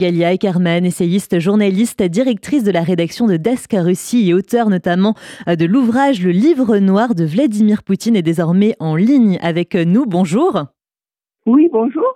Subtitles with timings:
[0.00, 5.14] Galia Ekerman, essayiste, journaliste, directrice de la rédaction de Desk Russie et auteur notamment
[5.46, 10.06] euh, de l'ouvrage Le livre noir de Vladimir Poutine est désormais en ligne avec nous.
[10.06, 10.64] Bonjour.
[11.44, 12.14] Oui, bonjour.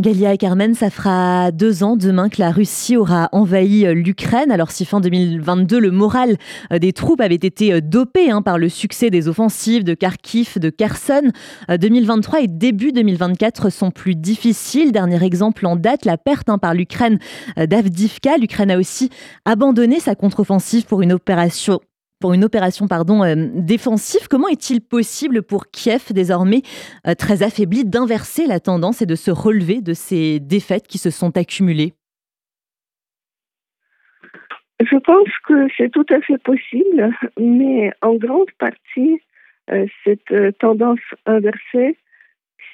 [0.00, 4.50] Galia et Carmen, ça fera deux ans demain que la Russie aura envahi euh, l'Ukraine.
[4.50, 6.38] Alors si fin 2022, le moral
[6.72, 10.58] euh, des troupes avait été euh, dopé hein, par le succès des offensives de Kharkiv,
[10.58, 11.32] de Kherson,
[11.68, 14.90] 2023 et début 2024 sont plus difficiles.
[14.90, 17.18] Dernier exemple en date, la perte hein, par l'Ukraine
[17.58, 18.38] d'Avdivka.
[18.38, 19.10] L'Ukraine a aussi
[19.44, 21.80] abandonné sa contre-offensive pour une opération
[22.20, 24.28] pour une opération pardon, euh, défensive.
[24.28, 26.62] Comment est-il possible pour Kiev, désormais
[27.06, 31.10] euh, très affaibli, d'inverser la tendance et de se relever de ces défaites qui se
[31.10, 31.94] sont accumulées?
[34.80, 39.20] Je pense que c'est tout à fait possible, mais en grande partie,
[39.70, 41.98] euh, cette tendance inversée,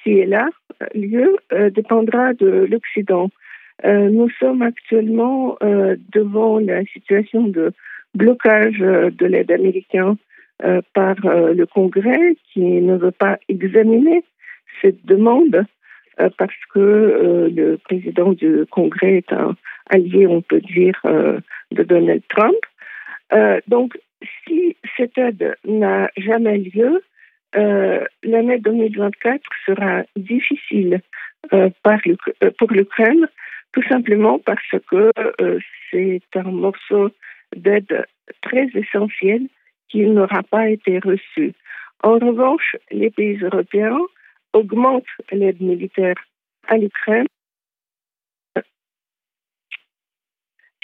[0.03, 0.47] si elle a
[0.93, 1.37] lieu,
[1.71, 3.29] dépendra de l'Occident.
[3.83, 7.73] nous sommes actuellement devant la situation de
[8.17, 10.15] blocage euh, de l'aide américaine
[10.63, 14.23] euh, par euh, le Congrès qui ne veut pas examiner
[14.81, 15.65] cette demande
[16.39, 19.55] parce que le président du Congrès est un
[19.87, 22.57] allié, on peut dire, de Donald Trump.
[23.67, 23.95] donc,
[24.43, 27.03] si cette aide n'a jamais lieu,
[27.53, 31.01] l'année 2024 sera difficile
[31.51, 33.27] pour l'Ukraine,
[33.73, 35.11] tout simplement parce que
[35.91, 37.11] c'est un morceau
[37.55, 38.05] d'aide
[38.41, 39.47] très essentielle
[39.89, 41.53] qui n'aura pas été reçue.
[42.03, 43.99] En revanche, les pays européens
[44.53, 46.15] augmentent l'aide militaire
[46.67, 47.27] à l'Ukraine.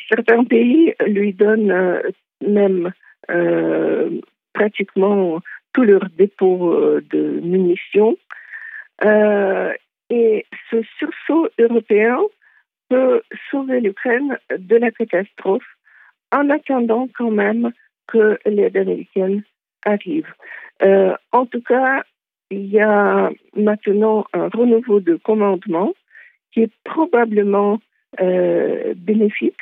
[0.10, 2.02] Certains pays lui donnent euh,
[2.42, 2.92] même
[3.32, 4.22] euh,
[4.54, 5.40] pratiquement
[5.74, 8.18] tout leur dépôt euh, de munitions.
[10.10, 12.20] et ce sursaut européen
[12.90, 15.66] peut sauver l'Ukraine de la catastrophe
[16.34, 17.72] en attendant quand même
[18.08, 19.44] que l'aide américaine
[19.86, 20.28] arrive.
[20.82, 22.04] Euh, en tout cas,
[22.50, 25.94] il y a maintenant un renouveau de commandement
[26.52, 27.80] qui est probablement
[28.22, 29.62] euh, bénéfique.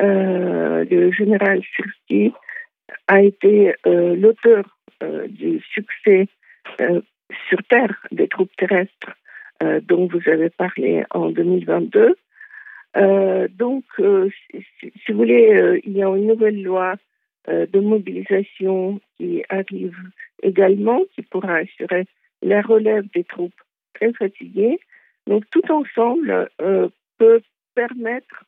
[0.00, 2.32] Euh, le général Sirski
[3.08, 4.64] a été l'auteur
[5.28, 6.28] du succès
[6.78, 9.16] sur Terre des troupes terrestres
[9.82, 12.16] dont vous avez parlé en 2022.
[12.96, 16.96] Euh, donc, euh, si, vous voulez, euh, il y a une nouvelle loi
[17.48, 19.96] de mobilisation qui arrive
[20.44, 22.06] également, qui pourra assurer
[22.40, 23.60] la relève des troupes
[23.94, 24.78] très fatiguées.
[25.26, 26.48] Donc, tout ensemble
[27.18, 27.42] peut
[27.74, 28.44] permettre,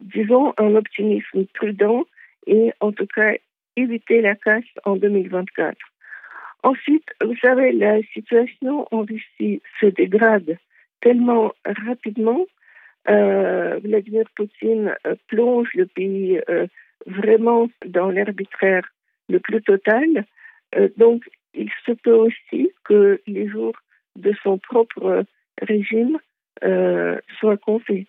[0.00, 2.06] disons, un optimisme prudent
[2.46, 3.34] et en tout cas
[3.76, 5.76] éviter la casse en 2024.
[6.62, 10.56] Ensuite, vous savez, la situation en Russie se dégrade
[11.02, 12.46] tellement rapidement
[13.06, 16.66] Vladimir Poutine euh, plonge le pays euh,
[17.06, 18.84] vraiment dans l'arbitraire
[19.28, 20.26] le plus total.
[20.96, 21.22] donc,
[21.54, 23.74] il se peut aussi que les jours
[24.16, 25.24] de son propre
[25.62, 26.18] régime
[27.38, 28.06] soient comptés.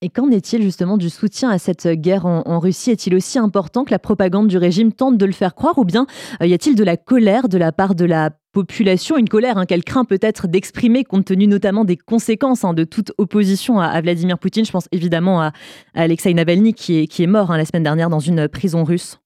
[0.00, 2.92] Et qu'en est-il justement du soutien à cette guerre en, Russie?
[2.92, 6.06] Est-il aussi important que la propagande du régime tente de le faire croire ou bien
[6.40, 9.66] euh, y a-t-il de la colère de la part de la population, une colère hein,
[9.66, 14.38] qu'elle craint peut-être d'exprimer compte tenu notamment des conséquences hein, de toute opposition à, Vladimir
[14.38, 15.52] Poutine Je pense évidemment à,
[15.94, 19.20] Alexei Navalny qui est, qui est mort hein, la semaine dernière dans une prison russe.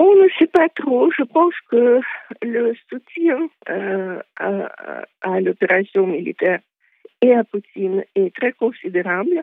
[0.00, 1.10] On ne sait pas trop.
[1.16, 2.00] Je pense que
[2.42, 3.38] le soutien
[3.68, 6.58] euh, à l'opération militaire
[7.22, 9.42] et à Poutine est très considérable,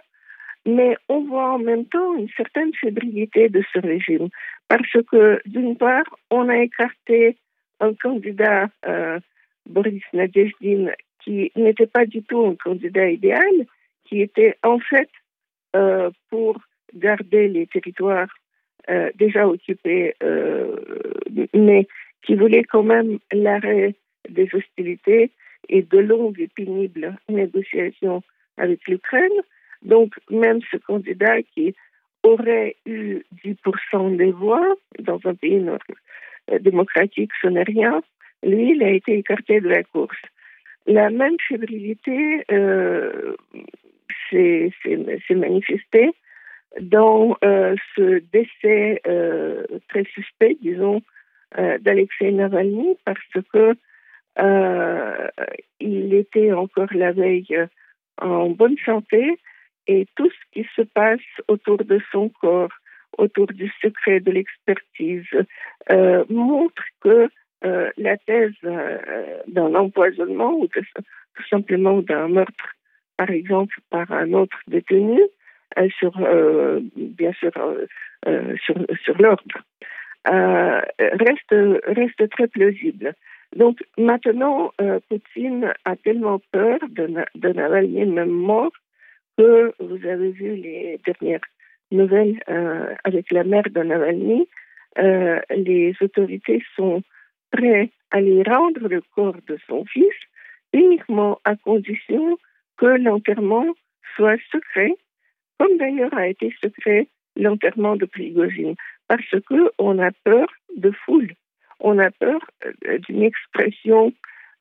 [0.66, 4.30] mais on voit en même temps une certaine fébrilité de ce régime,
[4.68, 7.38] parce que d'une part, on a écarté
[7.80, 9.20] un candidat, euh,
[9.66, 10.92] Boris Nadezhdin,
[11.24, 13.66] qui n'était pas du tout un candidat idéal,
[14.06, 15.10] qui était en fait
[15.76, 16.60] euh, pour
[16.94, 18.34] garder les territoires
[18.90, 20.16] euh, déjà occupés,
[21.54, 21.88] mais
[22.24, 23.96] qui voulait quand même l'arrêt
[24.30, 25.32] des hostilités
[25.70, 28.24] et de longues et pénibles négociations
[28.58, 29.42] avec l'Ukraine.
[29.84, 31.76] Donc, même ce candidat qui
[32.24, 35.64] aurait eu 10% des voix dans un pays
[36.62, 38.02] démocratique, ce n'est rien,
[38.44, 40.22] lui, il a été écarté de la course.
[40.86, 43.36] La même fébrilité euh,
[44.30, 44.72] s'est
[45.32, 46.12] manifestée
[46.80, 51.02] dans euh, ce décès euh, très suspect, disons,
[51.80, 53.20] d'Alexei Navalny, parce
[53.54, 53.74] que
[55.80, 57.68] il était encore la veille euh,
[58.20, 59.38] en bonne santé
[59.88, 62.74] et tout ce qui se passe autour de son corps,
[63.18, 65.26] autour du secret de l'expertise,
[65.92, 67.30] euh, montre que
[67.98, 68.54] la thèse
[69.48, 72.76] d'un empoisonnement ou tout simplement d'un meurtre,
[73.18, 75.20] par exemple, par un autre détenu,
[75.76, 77.52] bien sûr,
[78.64, 79.58] sur, l'ordre,
[81.00, 83.16] reste très plausible.
[83.56, 84.72] Donc maintenant,
[85.10, 88.72] Poutine a tellement peur de, Navalny, même mort,
[89.38, 91.46] que vous avez vu les dernières
[91.92, 92.40] nouvelles
[93.04, 94.48] avec la mère de Navalny.
[94.98, 97.02] les autorités sont
[97.52, 100.14] prêtes à lui rendre le corps de son fils
[100.74, 102.38] uniquement à condition
[102.78, 103.74] que l'enterrement
[104.16, 104.96] soit secret,
[105.60, 108.74] comme d'ailleurs a été secret l'enterrement de Prigozhin,
[109.08, 111.34] parce que on a peur de foule,
[111.80, 114.14] on a peur euh, d'une expression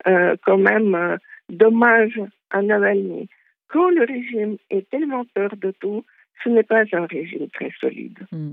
[0.07, 1.17] euh, quand même euh,
[1.49, 2.21] dommage
[2.51, 3.27] à Navalny.
[3.67, 6.05] Quand le régime est tellement peur de tout,
[6.43, 8.17] ce n'est pas un régime très solide.
[8.31, 8.51] Hmm.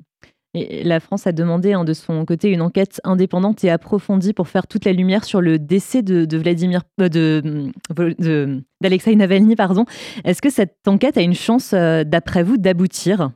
[0.54, 4.48] Et la France a demandé hein, de son côté une enquête indépendante et approfondie pour
[4.48, 9.56] faire toute la lumière sur le décès de, Vladimir euh, de, d'Alexei Navalny.
[9.56, 9.84] Pardon.
[10.24, 13.30] Est-ce que cette enquête a une chance, d'après vous, d'aboutir?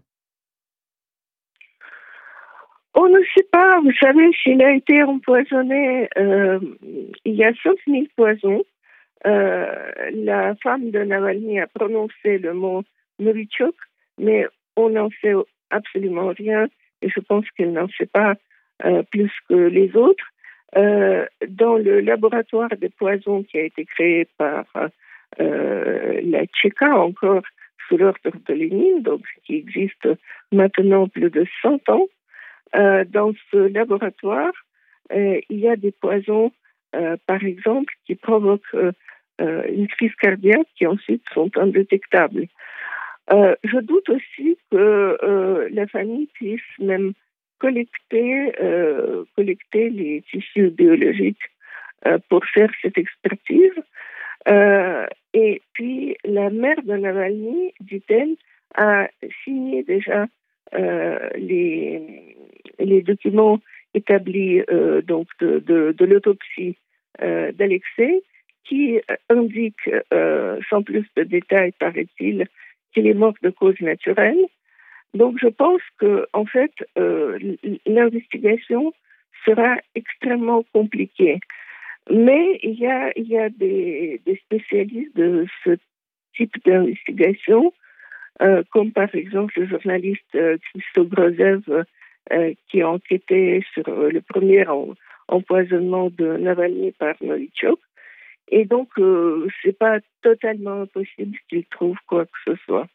[2.94, 3.80] On ne sait pas.
[3.80, 6.58] Vous savez, s'il a été empoisonné, euh,
[7.24, 8.64] il y a 5000 poisons.
[9.24, 12.82] la femme de Navalny a prononcé le mot
[13.18, 13.74] Novichok,
[14.18, 14.46] mais
[14.76, 15.34] on n'en sait
[15.70, 16.68] absolument rien
[17.02, 18.34] et je pense qu'elle n'en sait pas
[18.84, 20.24] euh, plus que les autres.
[20.76, 24.66] Euh, dans le laboratoire des poisons qui a été créé par
[25.40, 27.42] euh, la Tchéka, encore
[27.88, 30.08] sous l'ordre de Lénine, donc qui existe
[30.52, 32.06] maintenant plus de 100 ans,
[32.74, 34.52] dans ce laboratoire,
[35.10, 36.52] il y a des poisons,
[37.26, 38.76] par exemple, qui provoquent
[39.38, 42.48] une crise cardiaque qui ensuite sont indétectables.
[43.32, 47.12] Euh, je doute aussi que euh, la famille puisse même
[47.58, 51.50] collecter, euh, collecter les tissus biologiques
[52.28, 53.72] pour faire cette expertise.
[55.34, 58.36] et puis, la mère de Navalny, dit-elle,
[58.76, 59.08] a
[59.42, 60.28] signé déjà
[60.72, 62.27] les,
[62.78, 63.60] les documents
[63.94, 64.60] établis
[65.06, 66.76] donc de, l'autopsie
[67.20, 68.22] d'Alexei
[68.64, 69.90] qui indiquent,
[70.68, 72.46] sans plus de détails, paraît-il,
[72.92, 74.44] qu'il est mort de cause naturelle.
[75.14, 77.38] Donc je pense que en fait euh,
[77.86, 78.92] l'investigation
[79.44, 81.40] sera extrêmement compliquée.
[82.10, 85.76] Mais il y a, des, spécialistes de ce
[86.34, 87.72] type d'investigation,
[88.40, 91.84] euh, comme par exemple le journaliste euh, Christo Grozev euh,
[92.68, 94.64] qui a enquêté sur le premier
[95.28, 97.78] empoisonnement de Navalny par Novichok.
[98.50, 102.88] Et donc, euh, c'est pas totalement impossible qu'il trouve quoi que ce soit.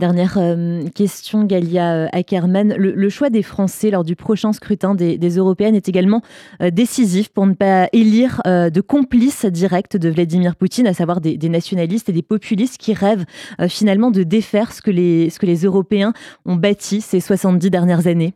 [0.00, 2.74] Dernière euh, question, Galia euh, Ackerman.
[2.76, 6.22] Le, choix des Français lors du prochain scrutin des, européennes est également
[6.60, 12.08] décisif pour ne pas élire de complices directs de Vladimir Poutine, à savoir des, nationalistes
[12.08, 13.24] et des populistes qui rêvent
[13.68, 16.12] finalement de défaire ce que, les, ce que les Européens
[16.46, 18.32] ont bâti ces 70 dernières années.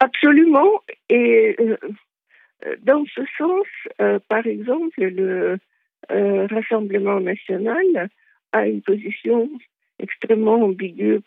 [0.00, 0.80] absolument.
[1.08, 1.56] Et
[2.66, 3.66] euh, dans ce sens,
[4.00, 5.58] euh, par exemple, le
[6.10, 8.08] euh, Rassemblement national
[8.52, 9.50] a une position
[9.98, 11.20] extrêmement ambiguë.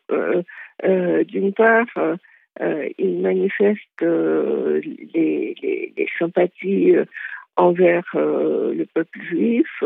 [0.83, 1.87] D'une part,
[2.97, 6.95] il manifeste les, sympathies
[7.55, 9.83] envers le peuple juif,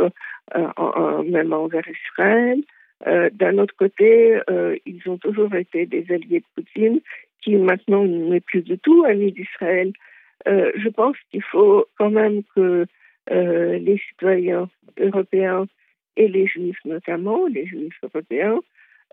[0.56, 2.62] même envers Israël.
[3.06, 4.40] D'un autre côté,
[4.86, 7.00] ils ont toujours été des alliés de Poutine,
[7.42, 9.94] qui maintenant n'est plus du tout ami d'Israël.
[10.48, 12.86] Euh, je pense qu'il faut quand même que
[13.32, 14.70] euh, les citoyens
[15.00, 15.68] européens
[16.20, 18.60] et les juifs notamment, les juifs européens,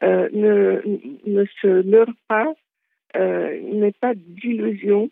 [0.02, 0.82] euh, ne,
[1.24, 2.52] ne se leurrent pas,
[3.14, 5.08] n'aient pas d'illusions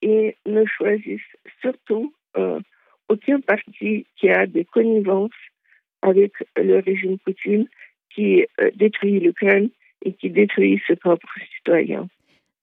[0.00, 2.14] et ne choisissent surtout
[3.10, 5.42] aucun parti qui a des connivences
[6.00, 7.68] avec le régime Poutine
[8.08, 8.46] qui
[8.76, 9.68] détruit l'Ukraine
[10.02, 12.08] et qui détruit ses propres citoyens.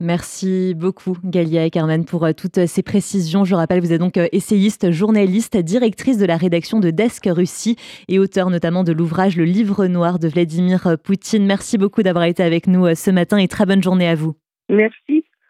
[0.02, 3.46] Merci beaucoup Galia et Carmen pour euh, toutes ces précisions.
[3.46, 7.76] Je rappelle, vous êtes donc euh, essayiste, journaliste, directrice de la rédaction de Desk Russie
[8.08, 11.46] et auteur notamment de l'ouvrage Le Livre Noir de Vladimir Poutine.
[11.46, 14.34] Merci beaucoup d'avoir été avec nous euh, ce matin et très bonne journée à vous.
[14.70, 15.24] Merci.